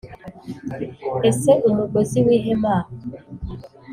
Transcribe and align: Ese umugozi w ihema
Ese 1.29 1.51
umugozi 1.69 2.17
w 2.25 2.27
ihema 2.37 2.75